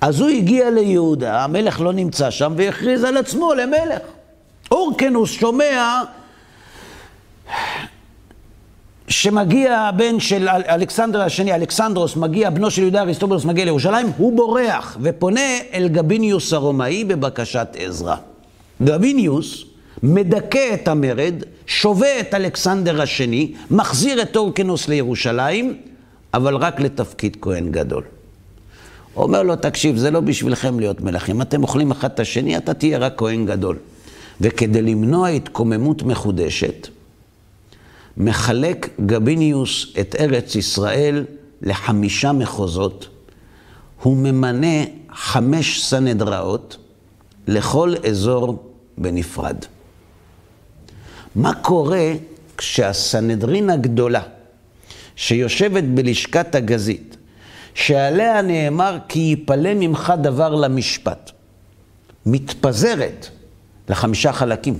[0.00, 4.02] אז הוא הגיע ליהודה, המלך לא נמצא שם, והכריז על עצמו למלך.
[4.70, 6.02] אורקנוס שומע
[9.08, 14.96] שמגיע הבן של אלכסנדר השני, אלכסנדרוס, מגיע, בנו של יהודה אריסטובולוס מגיע לירושלים, הוא בורח
[15.00, 18.16] ופונה אל גביניוס הרומאי בבקשת עזרה.
[18.82, 19.64] גביניוס
[20.02, 21.34] מדכא את המרד,
[21.66, 25.76] שובה את אלכסנדר השני, מחזיר את אורקנוס לירושלים,
[26.34, 28.17] אבל רק לתפקיד כהן גדול.
[29.18, 32.98] אומר לו, תקשיב, זה לא בשבילכם להיות מלכים, אתם אוכלים אחד את השני, אתה תהיה
[32.98, 33.76] רק כהן גדול.
[34.40, 36.88] וכדי למנוע התקוממות מחודשת,
[38.16, 41.24] מחלק גביניוס את ארץ ישראל
[41.62, 43.08] לחמישה מחוזות.
[44.02, 46.76] הוא ממנה חמש סנהדראות
[47.46, 49.56] לכל אזור בנפרד.
[51.34, 52.12] מה קורה
[52.56, 54.22] כשהסנהדרין הגדולה,
[55.16, 57.16] שיושבת בלשכת הגזית,
[57.78, 61.30] שעליה נאמר כי יפלא ממך דבר למשפט,
[62.26, 63.26] מתפזרת
[63.88, 64.78] לחמישה חלקים.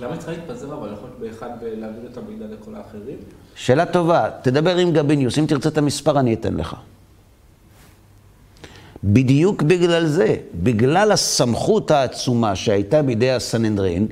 [0.00, 3.16] למה צריכה להתפזר אבל יכול להיות באחד ולהעביר את המידע לכל האחרים?
[3.54, 6.76] שאלה טובה, תדבר עם גביניוס, אם תרצה את המספר אני אתן לך.
[9.06, 14.06] בדיוק בגלל זה, בגלל הסמכות העצומה שהייתה בידי הסנהדרין,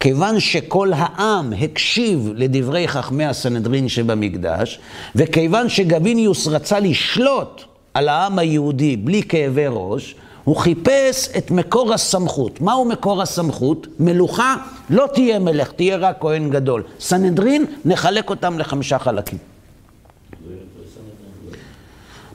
[0.00, 4.80] כיוון שכל העם הקשיב לדברי חכמי הסנהדרין שבמקדש,
[5.16, 7.62] וכיוון שגביניוס רצה לשלוט
[7.94, 12.60] על העם היהודי בלי כאבי ראש, הוא חיפש את מקור הסמכות.
[12.60, 13.86] מהו מקור הסמכות?
[14.00, 14.56] מלוכה
[14.90, 16.82] לא תהיה מלך, תהיה רק כהן גדול.
[17.00, 19.49] סנהדרין, נחלק אותם לחמישה חלקים.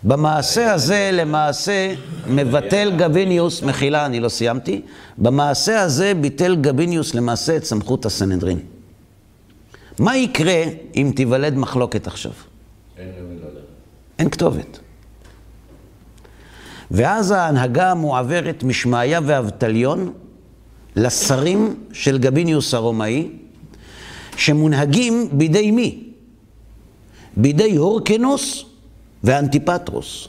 [0.06, 1.94] במעשה הזה למעשה
[2.28, 4.82] מבטל גביניוס, מחילה, אני לא סיימתי,
[5.18, 8.60] במעשה הזה ביטל גביניוס למעשה את סמכות הסנהדרין.
[10.00, 10.64] מה יקרה
[10.96, 12.32] אם תיוולד מחלוקת עכשיו?
[14.20, 14.80] אין כתובת.
[16.92, 20.14] ואז ההנהגה מועברת משמעיה ואבטליון
[20.96, 23.30] לשרים של גביניוס הרומאי,
[24.38, 26.04] שמונהגים בידי מי?
[27.38, 28.75] בידי הורקנוס
[29.26, 30.28] ואנטיפטרוס.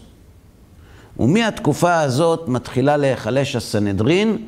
[1.18, 4.46] ומהתקופה הזאת מתחילה להיחלש הסנהדרין,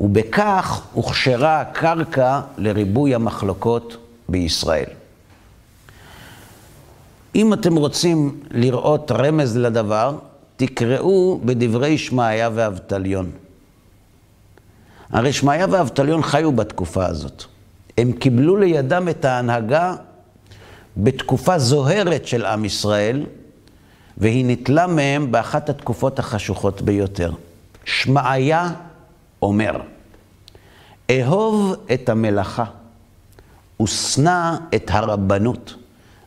[0.00, 3.96] ובכך הוכשרה הקרקע לריבוי המחלוקות
[4.28, 4.88] בישראל.
[7.34, 10.16] אם אתם רוצים לראות רמז לדבר,
[10.56, 13.30] תקראו בדברי שמעיה ואבטליון.
[15.10, 17.44] הרי שמעיה ואבטליון חיו בתקופה הזאת.
[17.98, 19.94] הם קיבלו לידם את ההנהגה
[20.96, 23.24] בתקופה זוהרת של עם ישראל,
[24.20, 27.32] והיא ניטלה מהם באחת התקופות החשוכות ביותר.
[27.84, 28.72] שמעיה
[29.42, 29.80] אומר,
[31.10, 32.64] אהוב את המלאכה
[33.82, 35.74] ושנא את הרבנות,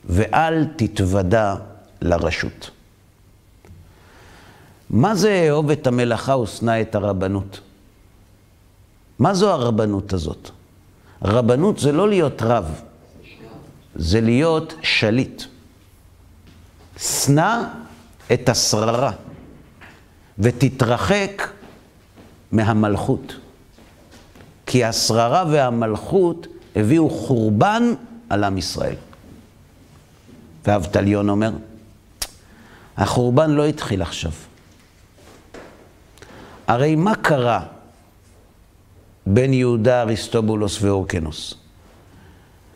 [0.05, 1.55] ואל תתוודע
[2.01, 2.69] לרשות.
[4.89, 7.59] מה זה אהוב את המלאכה ושנא את הרבנות?
[9.19, 10.49] מה זו הרבנות הזאת?
[11.21, 12.81] רבנות זה לא להיות רב,
[13.95, 15.43] זה להיות שליט.
[16.97, 17.63] שנא
[18.33, 19.11] את השררה
[20.39, 21.47] ותתרחק
[22.51, 23.35] מהמלכות.
[24.65, 27.83] כי השררה והמלכות הביאו חורבן
[28.29, 28.95] על עם ישראל.
[30.65, 31.51] ואבטליון אומר,
[32.97, 34.31] החורבן לא התחיל עכשיו.
[36.67, 37.65] הרי מה קרה
[39.25, 41.53] בין יהודה, אריסטובולוס ואורקנוס?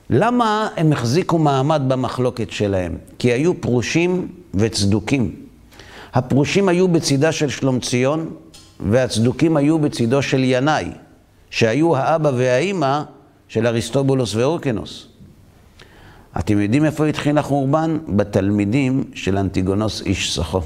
[0.09, 2.97] למה הם החזיקו מעמד במחלוקת שלהם?
[3.19, 5.46] כי היו פרושים וצדוקים.
[6.13, 8.33] הפרושים היו בצידה של שלומציון,
[8.79, 10.85] והצדוקים היו בצידו של ינאי,
[11.49, 13.01] שהיו האבא והאימא
[13.47, 15.07] של אריסטובולוס ואורקנוס.
[16.39, 17.97] אתם יודעים איפה התחיל החורבן?
[18.07, 20.61] בתלמידים של אנטיגונוס איש סחו.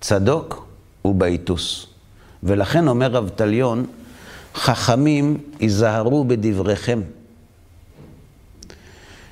[0.00, 0.66] צדוק
[1.04, 1.86] ובייטוס.
[2.42, 3.86] ולכן אומר אבטליון,
[4.54, 7.00] חכמים היזהרו בדבריכם.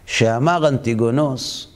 [0.06, 1.69] שאמר אנטיגונוס,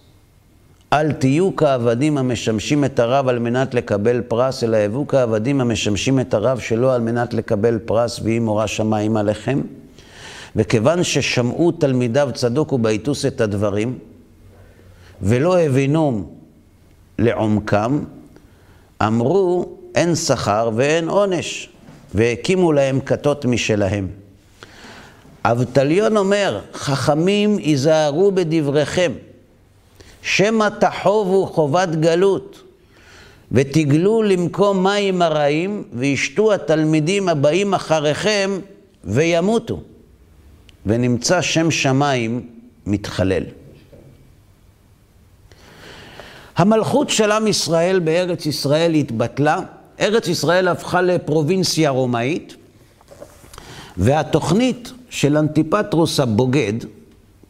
[0.93, 6.35] אל תהיו כעבדים המשמשים את הרב על מנת לקבל פרס, אלא הבו כעבדים המשמשים את
[6.35, 9.61] הרב שלא על מנת לקבל פרס, ויהי מורא שמיים עליכם.
[10.57, 13.99] וכיוון ששמעו תלמידיו צדוק ובייטוס את הדברים,
[15.23, 16.31] ולא הבינום
[17.19, 18.05] לעומקם,
[19.03, 21.69] אמרו אין שכר ואין עונש,
[22.15, 24.09] והקימו להם כתות משלהם.
[25.45, 29.13] אבטליון אומר, חכמים היזהרו בדבריכם,
[30.25, 32.63] שמא תחובו חובת גלות,
[33.53, 38.51] ותגלו למקום מים הרעים, וישתו התלמידים הבאים אחריכם
[39.05, 39.81] וימותו.
[40.87, 42.47] ונמצא שם שמיים
[42.87, 43.43] מתחלל.
[46.57, 49.61] המלכות של עם ישראל בארץ ישראל התבטלה,
[50.01, 52.57] ארץ ישראל הפכה לפרובינציה רומאית,
[53.97, 56.73] והתוכנית של אנטיפטרוס הבוגד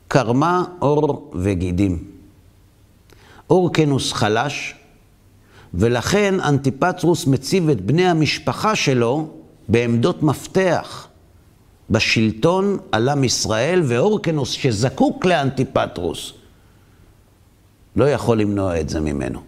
[0.09, 2.14] קרמה עור וגידים.
[3.51, 4.74] אורקנוס חלש,
[5.74, 9.28] ולכן אנטיפטרוס מציב את בני המשפחה שלו
[9.68, 11.09] בעמדות מפתח
[11.90, 16.32] בשלטון על עם ישראל, ואורקנוס שזקוק לאנטיפטרוס,
[17.97, 19.40] לא יכול למנוע את זה ממנו.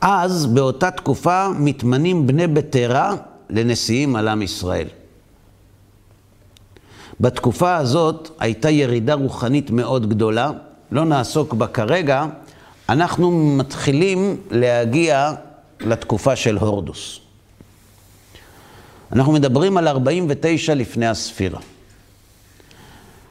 [0.00, 3.14] אז, באותה תקופה, מתמנים בני בטרה
[3.50, 4.88] לנשיאים על עם ישראל.
[7.20, 10.50] בתקופה הזאת הייתה ירידה רוחנית מאוד גדולה,
[10.94, 12.26] לא נעסוק בה כרגע,
[12.88, 15.32] אנחנו מתחילים להגיע
[15.80, 17.20] לתקופה של הורדוס.
[19.12, 21.60] אנחנו מדברים על 49 לפני הספירה.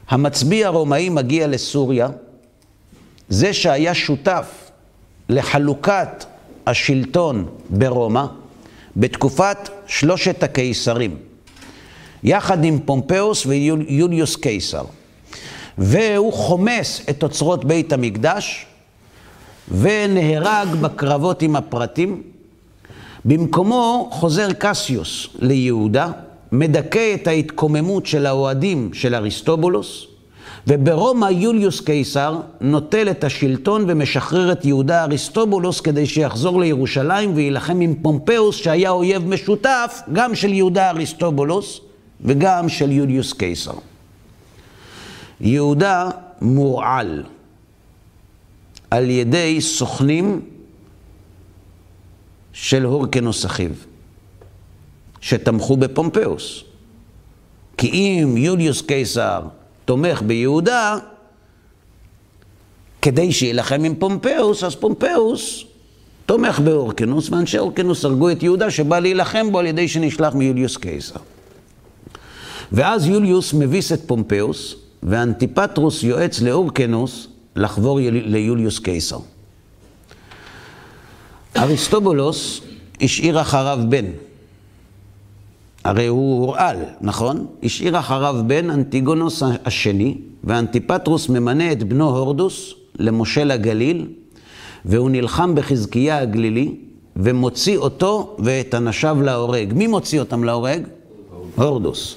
[0.08, 2.08] המצביא הרומאי מגיע לסוריה,
[3.28, 4.70] זה שהיה שותף
[5.28, 6.24] לחלוקת
[6.66, 8.24] השלטון ברומא
[8.96, 11.16] בתקופת שלושת הקיסרים,
[12.22, 14.84] יחד עם פומפאוס ויוליוס קיסר.
[15.78, 18.66] והוא חומס את אוצרות בית המקדש
[19.68, 22.22] ונהרג בקרבות עם הפרתים.
[23.24, 26.10] במקומו חוזר קסיוס ליהודה,
[26.52, 30.06] מדכא את ההתקוממות של האוהדים של אריסטובולוס,
[30.66, 37.94] וברומא יוליוס קיסר נוטל את השלטון ומשחרר את יהודה אריסטובולוס כדי שיחזור לירושלים ויילחם עם
[38.02, 41.80] פומפאוס שהיה אויב משותף גם של יהודה אריסטובולוס
[42.20, 43.74] וגם של יוליוס קיסר.
[45.40, 46.10] יהודה
[46.40, 47.24] מורעל
[48.90, 50.40] על ידי סוכנים
[52.52, 53.70] של הורקנוס אחיו,
[55.20, 56.64] שתמכו בפומפאוס.
[57.76, 59.42] כי אם יוליוס קיסר
[59.84, 60.96] תומך ביהודה,
[63.02, 65.64] כדי שיילחם עם פומפאוס, אז פומפאוס
[66.26, 71.20] תומך בהורקנוס, ואנשי הורקנוס הרגו את יהודה שבא להילחם בו על ידי שנשלח מיוליוס קיסר.
[72.72, 79.18] ואז יוליוס מביס את פומפאוס, ואנטיפטרוס יועץ להורקנוס לחבור ליוליוס קיסר.
[81.56, 82.60] אריסטובולוס
[83.00, 84.04] השאיר אחריו בן.
[85.84, 87.46] הרי הוא הורעל, נכון?
[87.62, 94.06] השאיר אחריו בן אנטיגונוס השני, ואנטיפטרוס ממנה את בנו הורדוס למושל הגליל,
[94.84, 96.74] והוא נלחם בחזקיה הגלילי,
[97.16, 99.72] ומוציא אותו ואת אנשיו להורג.
[99.72, 100.82] מי מוציא אותם להורג?
[101.56, 102.16] הורדוס.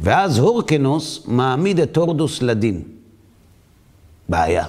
[0.00, 2.82] ואז הורקנוס מעמיד את הורדוס לדין.
[4.28, 4.64] בעיה.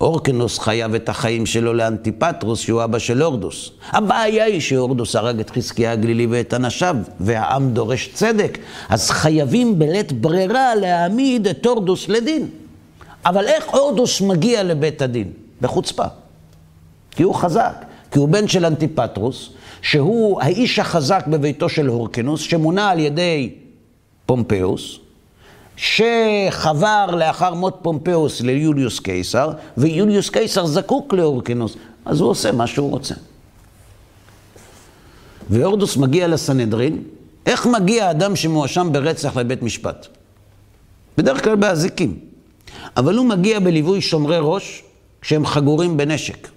[0.00, 3.70] הורקנוס חייב את החיים שלו לאנטיפטרוס, שהוא אבא של הורדוס.
[3.90, 10.12] הבעיה היא שהורדוס הרג את חזקיה הגלילי ואת אנשיו, והעם דורש צדק, אז חייבים בלית
[10.12, 12.48] ברירה להעמיד את הורדוס לדין.
[13.26, 15.30] אבל איך הורדוס מגיע לבית הדין?
[15.60, 16.04] בחוצפה.
[17.10, 19.48] כי הוא חזק, כי הוא בן של אנטיפטרוס,
[19.82, 23.50] שהוא האיש החזק בביתו של הורקנוס, שמונה על ידי
[24.26, 24.98] פומפאוס,
[25.76, 32.90] שחבר לאחר מות פומפאוס ליוליוס קיסר, ויוליוס קיסר זקוק להורקנוס, אז הוא עושה מה שהוא
[32.90, 33.14] רוצה.
[35.50, 37.02] והורדוס מגיע לסנהדרין,
[37.46, 40.06] איך מגיע אדם שמואשם ברצח לבית משפט?
[41.18, 42.18] בדרך כלל באזיקים.
[42.96, 44.82] אבל הוא מגיע בליווי שומרי ראש
[45.20, 46.48] כשהם חגורים בנשק.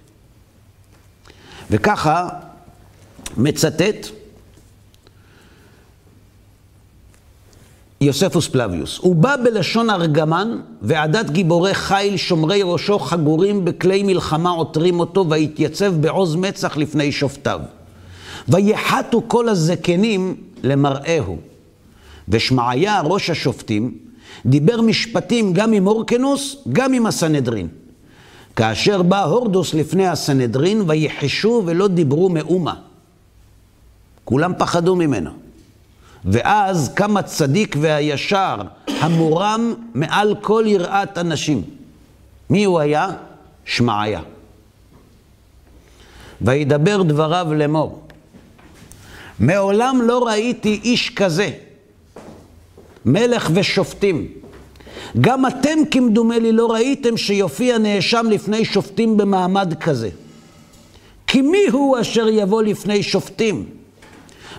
[1.70, 2.28] וככה
[3.36, 4.06] מצטט
[8.00, 8.98] יוספוס פלביוס.
[8.98, 15.94] הוא בא בלשון ארגמן, ועדת גיבורי חיל שומרי ראשו חגורים בכלי מלחמה עותרים אותו, והתייצב
[15.94, 17.60] בעוז מצח לפני שופטיו.
[18.48, 21.36] ויחתו כל הזקנים למראהו.
[22.28, 23.94] ושמעיה, ראש השופטים,
[24.46, 27.68] דיבר משפטים גם עם אורקנוס, גם עם הסנהדרין.
[28.56, 32.74] כאשר בא הורדוס לפני הסנהדרין, ויחשו ולא דיברו מאומה.
[34.24, 35.45] כולם פחדו ממנו.
[36.26, 38.56] ואז קם הצדיק והישר,
[38.86, 41.62] המורם מעל כל יראת אנשים.
[42.50, 43.08] מי הוא היה?
[43.64, 44.20] שמעיה.
[46.40, 48.02] וידבר דבריו לאמור.
[49.38, 51.50] מעולם לא ראיתי איש כזה,
[53.04, 54.28] מלך ושופטים.
[55.20, 60.10] גם אתם כמדומה לי לא ראיתם שיופיע נאשם לפני שופטים במעמד כזה.
[61.26, 63.64] כי מי הוא אשר יבוא לפני שופטים?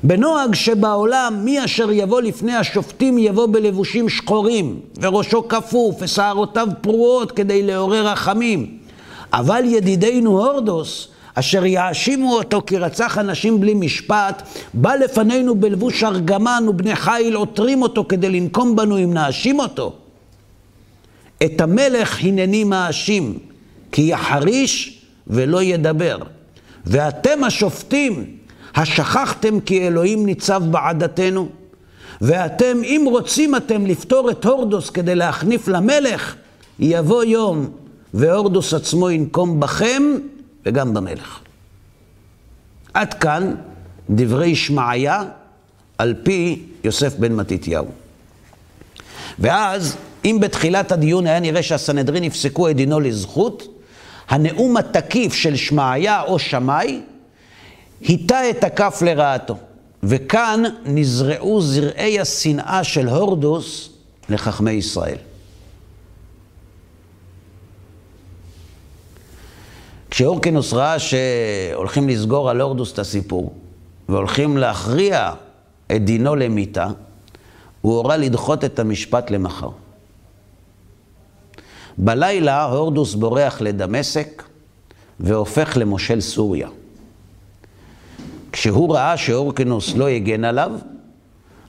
[0.03, 7.63] בנוהג שבעולם מי אשר יבוא לפני השופטים יבוא בלבושים שחורים, וראשו כפוף, ושערותיו פרועות כדי
[7.63, 8.77] לעורר רחמים.
[9.33, 14.41] אבל ידידנו הורדוס, אשר יאשימו אותו כי רצח אנשים בלי משפט,
[14.73, 19.93] בא לפנינו בלבוש ארגמן ובני חיל עותרים אותו כדי לנקום בנו אם נאשים אותו.
[21.45, 23.37] את המלך הנני מאשים,
[23.91, 26.17] כי יחריש ולא ידבר.
[26.85, 28.36] ואתם השופטים,
[28.77, 31.49] השכחתם כי אלוהים ניצב בעדתנו?
[32.21, 36.35] ואתם, אם רוצים אתם לפתור את הורדוס כדי להחניף למלך,
[36.79, 37.69] יבוא יום
[38.13, 40.03] והורדוס עצמו ינקום בכם
[40.65, 41.39] וגם במלך.
[42.93, 43.55] עד כאן
[44.09, 45.23] דברי שמעיה
[45.97, 47.87] על פי יוסף בן מתתיהו.
[49.39, 53.67] ואז, אם בתחילת הדיון היה נראה שהסנהדרין יפסקו את דינו לזכות,
[54.29, 57.01] הנאום התקיף של שמעיה או שמאי
[58.01, 59.57] היטה את הכף לרעתו.
[60.03, 63.89] וכאן נזרעו זרעי השנאה של הורדוס
[64.29, 65.17] לחכמי ישראל.
[70.09, 73.53] כשאורקנוס ראה שהולכים לסגור על הורדוס את הסיפור,
[74.09, 75.33] והולכים להכריע
[75.91, 76.87] את דינו למיתה,
[77.81, 79.69] הוא הורה לדחות את המשפט למחר.
[81.97, 84.43] בלילה הורדוס בורח לדמשק
[85.19, 86.69] והופך למושל סוריה.
[88.57, 90.71] כשהוא ראה שאורקנוס לא הגן עליו,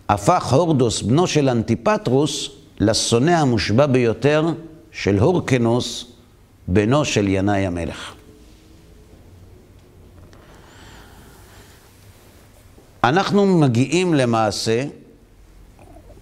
[0.08, 2.48] הפך הורדוס, בנו של אנטיפטרוס,
[2.80, 4.46] לשונא המושבע ביותר
[4.92, 6.04] של הורקנוס,
[6.68, 8.12] בנו של ינאי המלך.
[13.04, 14.84] אנחנו מגיעים למעשה,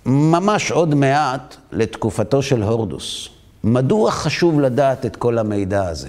[0.06, 3.28] ממש עוד מעט, לתקופתו של הורדוס.
[3.64, 6.08] מדוע חשוב לדעת את כל המידע הזה?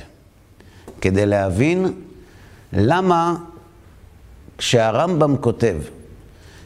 [1.01, 1.93] כדי להבין
[2.73, 3.35] למה
[4.57, 5.75] כשהרמב"ם כותב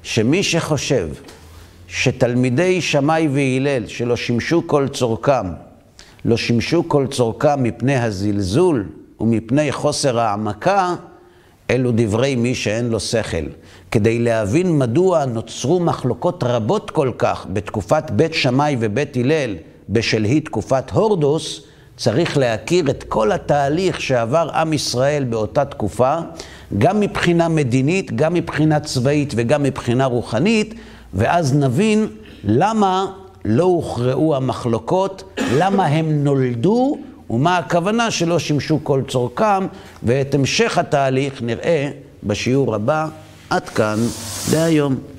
[0.03, 1.09] שמי שחושב
[1.87, 5.45] שתלמידי שמאי והלל שלא שימשו כל צורכם,
[6.25, 8.89] לא שימשו כל צורכם מפני הזלזול
[9.19, 10.95] ומפני חוסר העמקה,
[11.69, 13.45] אלו דברי מי שאין לו שכל.
[13.91, 19.55] כדי להבין מדוע נוצרו מחלוקות רבות כל כך בתקופת בית שמאי ובית הלל
[19.89, 21.63] בשלהי תקופת הורדוס,
[22.01, 26.17] צריך להכיר את כל התהליך שעבר עם ישראל באותה תקופה,
[26.77, 30.73] גם מבחינה מדינית, גם מבחינה צבאית וגם מבחינה רוחנית,
[31.13, 32.07] ואז נבין
[32.43, 33.05] למה
[33.45, 35.23] לא הוכרעו המחלוקות,
[35.57, 36.97] למה הם נולדו,
[37.29, 39.67] ומה הכוונה שלא שימשו כל צורכם,
[40.03, 41.89] ואת המשך התהליך נראה
[42.23, 43.07] בשיעור הבא.
[43.49, 43.97] עד כאן
[44.53, 45.10] להיום.